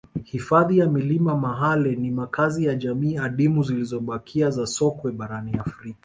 Hifadhi 0.23 0.77
ya 0.77 0.87
milima 0.89 1.37
Mahale 1.37 1.95
ni 1.95 2.11
makazi 2.11 2.65
ya 2.65 2.75
jamii 2.75 3.17
adimu 3.17 3.63
zilizobakia 3.63 4.49
za 4.49 4.67
sokwe 4.67 5.11
barani 5.11 5.53
Afrika 5.57 5.99